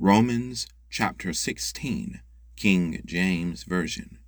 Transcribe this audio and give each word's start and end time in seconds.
Romans 0.00 0.66
chapter 0.90 1.32
16, 1.32 2.20
King 2.56 3.00
James 3.04 3.62
Version. 3.62 4.18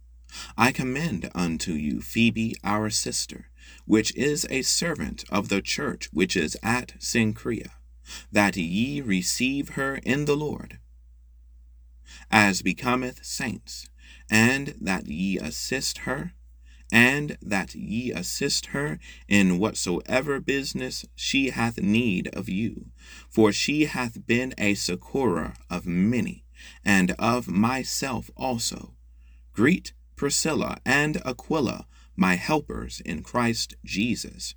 I 0.57 0.71
commend 0.71 1.29
unto 1.35 1.73
you 1.73 2.01
Phoebe 2.01 2.55
our 2.63 2.89
sister, 2.89 3.47
which 3.85 4.15
is 4.15 4.47
a 4.49 4.63
servant 4.63 5.25
of 5.29 5.49
the 5.49 5.61
church 5.61 6.09
which 6.13 6.37
is 6.37 6.57
at 6.63 6.95
Cenchrea, 7.01 7.73
that 8.31 8.57
ye 8.57 9.01
receive 9.01 9.71
her 9.71 9.97
in 10.05 10.27
the 10.27 10.37
Lord, 10.37 10.79
as 12.31 12.63
becometh 12.63 13.25
saints, 13.25 13.89
and 14.31 14.77
that 14.81 15.09
ye 15.09 15.37
assist 15.37 15.99
her 15.99 16.33
and 16.93 17.37
that 17.43 17.75
ye 17.75 18.13
assist 18.13 18.67
her 18.67 18.99
in 19.29 19.59
whatsoever 19.59 20.41
business 20.41 21.05
she 21.15 21.51
hath 21.51 21.79
need 21.79 22.29
of 22.29 22.49
you. 22.49 22.87
For 23.29 23.53
she 23.53 23.87
hath 23.87 24.27
been 24.27 24.55
a 24.59 24.75
succorer 24.75 25.55
of 25.69 25.87
many, 25.87 26.45
and 26.85 27.13
of 27.19 27.49
myself 27.49 28.31
also. 28.37 28.95
Greet 29.53 29.93
Priscilla 30.17 30.79
and 30.85 31.21
Aquila, 31.25 31.87
my 32.17 32.37
helpers 32.37 33.01
in 33.01 33.23
Christ 33.23 33.75
Jesus, 33.85 34.55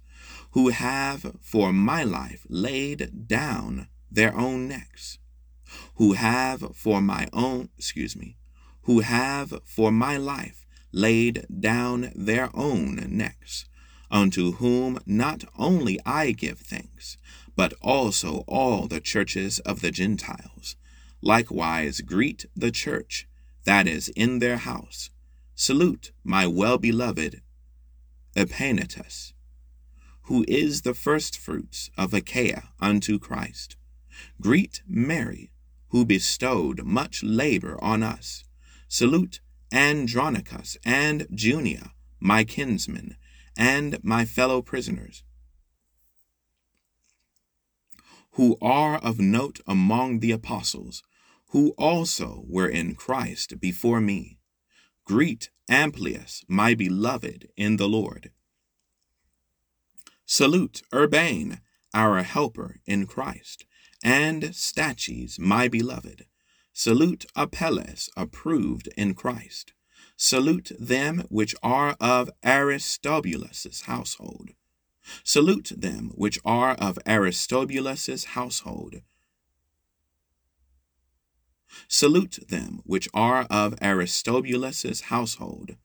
who 0.52 0.70
have 0.70 1.36
for 1.42 1.74
my 1.74 2.04
life 2.04 2.46
laid 2.50 3.28
down 3.28 3.88
their 4.12 4.36
own 4.36 4.68
necks, 4.68 5.20
who 5.96 6.14
have 6.14 6.76
for 6.76 7.02
my 7.02 7.28
own, 7.34 7.70
excuse 7.78 8.16
me, 8.16 8.38
who 8.84 9.02
have 9.02 9.62
for 9.66 9.92
my 9.92 10.18
life 10.18 10.59
laid 10.92 11.46
down 11.60 12.12
their 12.16 12.50
own 12.54 13.06
necks, 13.10 13.66
unto 14.12 14.54
whom 14.54 15.00
not 15.06 15.44
only 15.58 16.00
I 16.06 16.32
give 16.32 16.60
thanks, 16.60 17.18
but 17.56 17.74
also 17.82 18.44
all 18.48 18.88
the 18.88 19.02
churches 19.02 19.60
of 19.60 19.82
the 19.82 19.92
Gentiles. 19.92 20.76
Likewise 21.22 22.02
greet 22.02 22.46
the 22.56 22.72
church 22.72 23.28
that 23.66 23.88
is 23.88 24.10
in 24.10 24.40
their 24.40 24.58
house. 24.58 25.10
Salute 25.56 26.12
my 26.24 26.48
well 26.48 26.78
beloved 26.78 27.42
Epaenetus, 28.36 29.34
who 30.24 30.46
is 30.48 30.84
the 30.84 30.94
firstfruits 30.94 31.90
of 31.98 32.14
Achaia 32.14 32.70
unto 32.80 33.20
Christ. 33.20 33.76
Greet 34.42 34.82
Mary, 34.88 35.52
who 35.90 36.06
bestowed 36.06 36.84
much 36.84 37.24
labor 37.24 37.78
on 37.84 38.04
us. 38.04 38.46
Salute 38.88 39.42
Andronicus 39.72 40.78
and 40.86 41.28
Junia, 41.34 41.92
my 42.20 42.44
kinsmen, 42.44 43.16
and 43.58 43.98
my 44.04 44.26
fellow 44.26 44.62
prisoners, 44.62 45.24
who 48.32 48.58
are 48.62 48.98
of 48.98 49.20
note 49.20 49.60
among 49.68 50.20
the 50.20 50.32
apostles, 50.32 51.04
who 51.50 51.72
also 51.78 52.44
were 52.48 52.70
in 52.70 52.96
Christ 52.96 53.60
before 53.60 54.00
me. 54.00 54.38
Greet 55.04 55.50
Amplias, 55.70 56.44
my 56.48 56.74
beloved 56.74 57.50
in 57.58 57.78
the 57.78 57.90
Lord. 57.90 58.32
Salute 60.26 60.84
Urbane, 60.94 61.60
our 61.94 62.22
helper 62.22 62.80
in 62.86 63.08
Christ, 63.08 63.66
and 64.04 64.44
Stachys, 64.54 65.40
my 65.40 65.68
beloved. 65.68 66.26
Salute 66.74 67.26
Apelles, 67.36 68.10
approved 68.16 68.88
in 68.96 69.14
Christ. 69.14 69.74
Salute 70.16 70.72
them 70.80 71.26
which 71.30 71.56
are 71.64 71.96
of 72.00 72.30
Aristobulus's 72.44 73.82
household. 73.84 74.52
Salute 75.24 75.72
them 75.76 76.12
which 76.16 76.40
are 76.46 76.72
of 76.74 77.00
Aristobulus's 77.06 78.26
household. 78.26 79.02
Salute 81.88 82.40
them 82.48 82.82
which 82.84 83.08
are 83.14 83.48
of 83.50 83.76
Aristobulus's 83.82 85.02
household. 85.02 85.78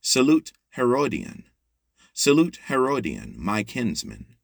Salute 0.00 0.52
Herodion. 0.70 1.44
Salute 2.14 2.58
Herodion, 2.68 3.34
my 3.36 3.62
kinsman. 3.62 4.36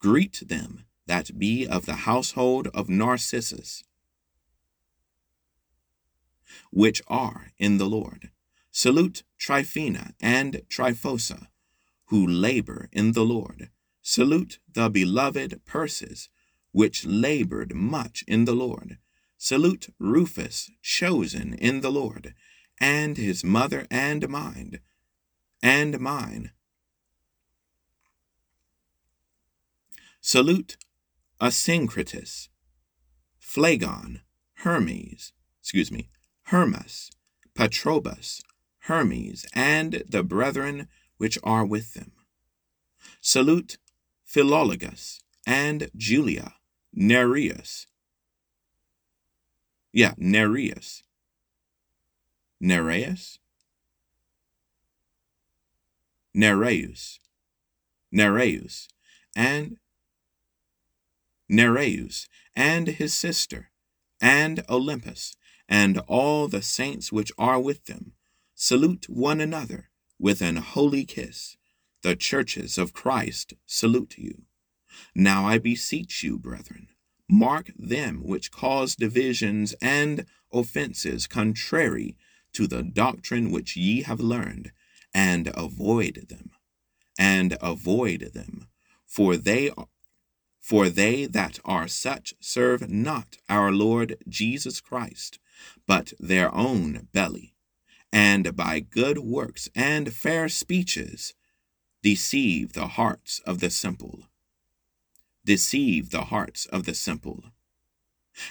Greet 0.00 0.42
them 0.48 0.85
that 1.06 1.38
be 1.38 1.66
of 1.66 1.86
the 1.86 1.94
household 1.94 2.68
of 2.74 2.88
Narcissus, 2.88 3.84
which 6.70 7.00
are 7.06 7.52
in 7.58 7.78
the 7.78 7.86
Lord. 7.86 8.30
Salute 8.70 9.22
Tryphena 9.38 10.12
and 10.20 10.62
Tryphosa, 10.68 11.48
who 12.06 12.26
labor 12.26 12.88
in 12.92 13.12
the 13.12 13.24
Lord. 13.24 13.70
Salute 14.02 14.58
the 14.72 14.88
beloved 14.90 15.60
Persis, 15.64 16.28
which 16.72 17.06
labored 17.06 17.74
much 17.74 18.22
in 18.28 18.44
the 18.44 18.54
Lord. 18.54 18.98
Salute 19.38 19.88
Rufus, 19.98 20.70
chosen 20.82 21.54
in 21.54 21.80
the 21.80 21.90
Lord, 21.90 22.34
and 22.80 23.16
his 23.16 23.42
mother 23.42 23.86
and 23.90 24.28
mine, 24.28 24.80
and 25.62 25.98
mine. 25.98 26.52
Salute 30.20 30.76
Asyncritus, 31.40 32.48
Phlegon, 33.38 34.22
Hermes, 34.60 35.32
excuse 35.60 35.92
me, 35.92 36.08
Hermas, 36.44 37.10
Patrobas, 37.54 38.40
Hermes, 38.80 39.44
and 39.52 40.02
the 40.08 40.22
brethren 40.22 40.88
which 41.18 41.38
are 41.42 41.66
with 41.66 41.94
them. 41.94 42.12
Salute 43.20 43.78
Philologus 44.26 45.20
and 45.46 45.90
Julia, 45.96 46.54
Nereus. 46.94 47.86
Yeah, 49.92 50.14
Nereus. 50.16 51.02
Nereus? 52.60 53.38
Nereus. 56.34 57.18
Nereus. 58.12 58.88
And 59.34 59.76
Nereus, 61.48 62.28
and 62.54 62.88
his 62.88 63.14
sister, 63.14 63.70
and 64.20 64.64
Olympas, 64.68 65.36
and 65.68 65.98
all 66.06 66.48
the 66.48 66.62
saints 66.62 67.12
which 67.12 67.32
are 67.38 67.60
with 67.60 67.84
them, 67.86 68.12
salute 68.54 69.06
one 69.08 69.40
another 69.40 69.90
with 70.18 70.40
an 70.40 70.56
holy 70.56 71.04
kiss. 71.04 71.56
The 72.02 72.16
churches 72.16 72.78
of 72.78 72.92
Christ 72.92 73.54
salute 73.66 74.14
you. 74.16 74.42
Now 75.14 75.46
I 75.46 75.58
beseech 75.58 76.22
you, 76.22 76.38
brethren, 76.38 76.88
mark 77.28 77.70
them 77.76 78.22
which 78.22 78.50
cause 78.50 78.96
divisions 78.96 79.74
and 79.82 80.26
offenses 80.52 81.26
contrary 81.26 82.16
to 82.52 82.66
the 82.66 82.82
doctrine 82.82 83.50
which 83.50 83.76
ye 83.76 84.02
have 84.02 84.20
learned, 84.20 84.72
and 85.12 85.50
avoid 85.54 86.26
them, 86.28 86.50
and 87.18 87.56
avoid 87.60 88.30
them, 88.32 88.68
for 89.06 89.36
they 89.36 89.70
for 90.66 90.88
they 90.88 91.26
that 91.26 91.60
are 91.64 91.86
such 91.86 92.34
serve 92.40 92.90
not 92.90 93.36
our 93.48 93.70
Lord 93.70 94.16
Jesus 94.28 94.80
Christ, 94.80 95.38
but 95.86 96.12
their 96.18 96.52
own 96.52 97.06
belly, 97.12 97.54
and 98.12 98.56
by 98.56 98.80
good 98.80 99.16
works 99.18 99.68
and 99.76 100.12
fair 100.12 100.48
speeches 100.48 101.34
deceive 102.02 102.72
the 102.72 102.88
hearts 102.88 103.40
of 103.46 103.60
the 103.60 103.70
simple. 103.70 104.24
Deceive 105.44 106.10
the 106.10 106.24
hearts 106.32 106.66
of 106.66 106.84
the 106.84 106.94
simple. 106.94 107.44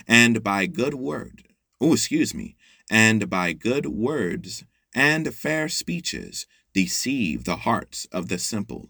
And 0.07 0.41
by 0.41 0.67
good 0.67 0.93
word, 0.93 1.49
oh, 1.81 1.91
excuse 1.91 2.33
me, 2.33 2.55
and 2.89 3.29
by 3.29 3.51
good 3.51 3.87
words 3.87 4.63
and 4.93 5.33
fair 5.33 5.67
speeches 5.67 6.45
deceive 6.73 7.43
the 7.43 7.57
hearts 7.57 8.07
of 8.09 8.29
the 8.29 8.39
simple 8.39 8.87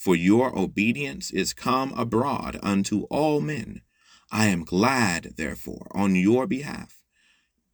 for 0.00 0.16
your 0.16 0.58
obedience 0.58 1.30
is 1.30 1.52
come 1.52 1.92
abroad 1.92 2.58
unto 2.62 3.02
all 3.10 3.38
men. 3.38 3.82
I 4.32 4.46
am 4.46 4.64
glad, 4.64 5.34
therefore, 5.36 5.88
on 5.90 6.16
your 6.16 6.46
behalf. 6.46 7.02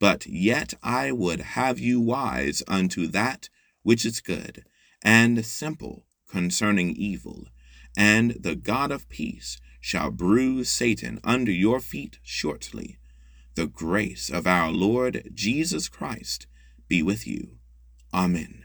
But 0.00 0.26
yet 0.26 0.74
I 0.82 1.12
would 1.12 1.40
have 1.40 1.78
you 1.78 2.00
wise 2.00 2.64
unto 2.66 3.06
that 3.06 3.48
which 3.84 4.04
is 4.04 4.20
good, 4.20 4.64
and 5.04 5.46
simple 5.46 6.04
concerning 6.28 6.96
evil. 6.96 7.46
And 7.96 8.32
the 8.32 8.56
God 8.56 8.90
of 8.90 9.08
peace 9.08 9.60
shall 9.80 10.10
bruise 10.10 10.68
Satan 10.68 11.20
under 11.22 11.52
your 11.52 11.78
feet 11.78 12.18
shortly. 12.24 12.98
The 13.54 13.68
grace 13.68 14.30
of 14.30 14.48
our 14.48 14.72
Lord 14.72 15.30
Jesus 15.32 15.88
Christ 15.88 16.48
be 16.88 17.04
with 17.04 17.24
you. 17.24 17.58
Amen. 18.12 18.64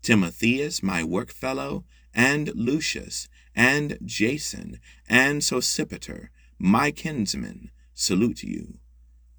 Timotheus, 0.00 0.80
my 0.80 1.02
workfellow, 1.02 1.82
and 2.14 2.52
Lucius, 2.54 3.28
and 3.54 3.98
Jason, 4.04 4.80
and 5.08 5.42
Sosipater, 5.42 6.28
my 6.58 6.90
kinsmen, 6.90 7.70
salute 7.92 8.42
you. 8.42 8.78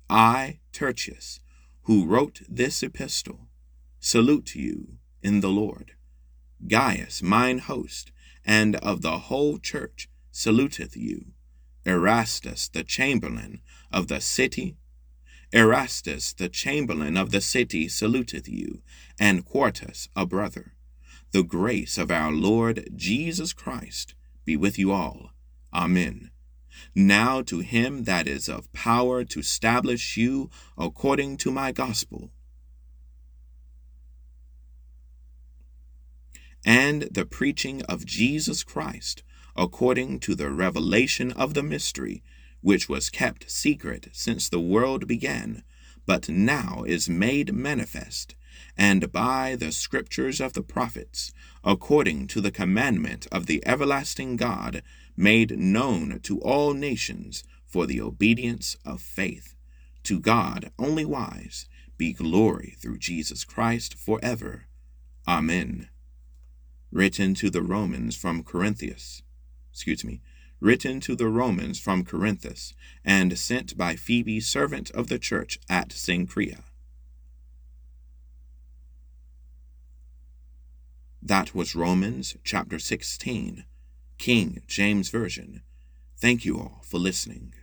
I, 0.09 0.59
Tertius, 0.71 1.39
who 1.83 2.05
wrote 2.05 2.41
this 2.47 2.83
epistle, 2.83 3.47
salute 3.99 4.55
you 4.55 4.97
in 5.21 5.41
the 5.41 5.49
Lord. 5.49 5.93
Gaius, 6.67 7.21
mine 7.21 7.59
host, 7.59 8.11
and 8.45 8.75
of 8.77 9.01
the 9.01 9.17
whole 9.19 9.57
church, 9.57 10.09
saluteth 10.31 10.95
you. 10.95 11.33
Erastus, 11.85 12.67
the 12.67 12.83
chamberlain 12.83 13.61
of 13.91 14.07
the 14.07 14.19
city, 14.19 14.77
Erastus, 15.51 16.33
the 16.33 16.49
chamberlain 16.49 17.15
of 17.15 17.31
the 17.31 17.41
city, 17.41 17.87
saluteth 17.87 18.47
you, 18.47 18.81
and 19.19 19.45
Quartus, 19.45 20.09
a 20.15 20.25
brother. 20.25 20.74
The 21.35 21.43
grace 21.43 21.97
of 21.97 22.11
our 22.11 22.31
Lord 22.31 22.91
Jesus 22.95 23.51
Christ 23.51 24.15
be 24.45 24.55
with 24.55 24.79
you 24.79 24.93
all. 24.93 25.31
Amen. 25.73 26.31
Now 26.95 27.41
to 27.41 27.59
him 27.59 28.05
that 28.05 28.25
is 28.25 28.47
of 28.47 28.71
power 28.71 29.25
to 29.25 29.41
establish 29.41 30.15
you 30.15 30.49
according 30.77 31.35
to 31.39 31.51
my 31.51 31.73
gospel, 31.73 32.31
and 36.65 37.01
the 37.11 37.25
preaching 37.25 37.81
of 37.81 38.05
Jesus 38.05 38.63
Christ 38.63 39.21
according 39.57 40.21
to 40.21 40.35
the 40.35 40.49
revelation 40.49 41.33
of 41.33 41.53
the 41.53 41.63
mystery, 41.63 42.23
which 42.61 42.87
was 42.87 43.09
kept 43.09 43.51
secret 43.51 44.07
since 44.13 44.47
the 44.47 44.61
world 44.61 45.05
began, 45.05 45.65
but 46.05 46.29
now 46.29 46.85
is 46.87 47.09
made 47.09 47.53
manifest, 47.53 48.35
and 48.77 49.11
by 49.11 49.55
the 49.55 49.71
scriptures 49.71 50.39
of 50.39 50.53
the 50.53 50.63
prophets, 50.63 51.33
according 51.63 52.27
to 52.27 52.41
the 52.41 52.51
commandment 52.51 53.27
of 53.31 53.45
the 53.45 53.65
everlasting 53.65 54.35
God, 54.35 54.81
made 55.17 55.57
known 55.57 56.19
to 56.23 56.39
all 56.41 56.73
nations 56.73 57.43
for 57.65 57.85
the 57.85 58.01
obedience 58.01 58.77
of 58.85 59.01
faith. 59.01 59.55
To 60.03 60.19
God 60.19 60.71
only 60.77 61.05
wise 61.05 61.67
be 61.97 62.13
glory 62.13 62.75
through 62.79 62.99
Jesus 62.99 63.43
Christ 63.43 63.95
forever. 63.95 64.67
Amen. 65.27 65.89
Written 66.91 67.33
to 67.35 67.49
the 67.49 67.61
Romans 67.61 68.15
from 68.15 68.43
Corinthians 68.43 69.23
excuse 69.75 70.05
me, 70.05 70.21
written 70.61 71.01
to 71.01 71.17
the 71.17 71.27
Romans 71.27 71.77
from 71.81 72.05
Corinthus, 72.05 72.73
and 73.03 73.37
sent 73.37 73.77
by 73.77 73.97
Phoebe, 73.97 74.39
servant 74.39 74.89
of 74.91 75.07
the 75.07 75.19
church 75.19 75.59
at 75.69 75.89
Cenchrea. 75.89 76.63
That 81.25 81.55
was 81.55 81.73
Romans 81.73 82.37
chapter 82.43 82.77
16, 82.77 83.65
King 84.19 84.61
James 84.67 85.09
Version. 85.09 85.63
Thank 86.19 86.45
you 86.45 86.59
all 86.59 86.81
for 86.83 86.99
listening. 86.99 87.55